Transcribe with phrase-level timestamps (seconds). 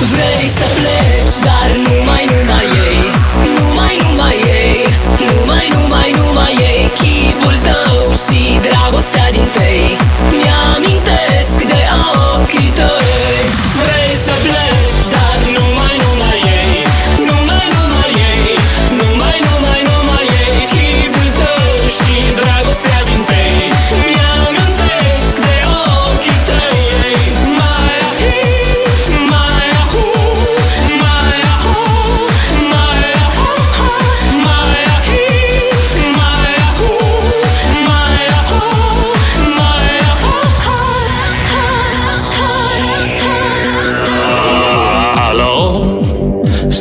[0.00, 1.85] Vrei să pleci, dar nu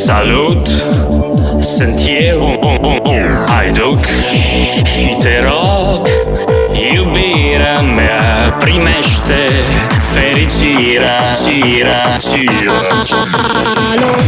[0.05, 0.67] Salut!
[1.59, 2.59] Sunt eu,
[3.47, 4.05] Haiduc
[4.97, 6.07] Și te rog,
[6.93, 9.49] iubirea mea Primește
[10.13, 12.71] fericirea, cira, cira,
[13.91, 14.24] cira.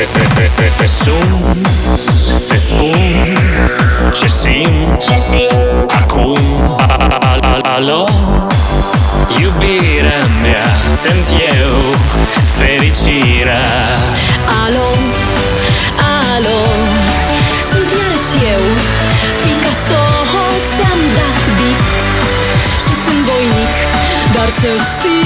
[0.00, 1.30] pe, pe, pe, pe, pe sun
[2.46, 3.38] Să-ți spun
[4.18, 5.90] ce simt, ce simt.
[6.00, 6.38] Acum
[7.62, 8.04] Alo
[9.40, 10.68] Iubirea mea
[11.00, 11.26] sunt
[11.60, 11.74] eu
[12.58, 13.64] Fericirea
[14.64, 14.88] Alo
[16.32, 16.60] Alo
[17.70, 18.64] Sunt iarăși eu
[19.42, 20.02] Picasso
[20.76, 21.80] Ți-am dat bip
[22.82, 23.72] Și sunt voinic
[24.34, 25.19] Doar să știi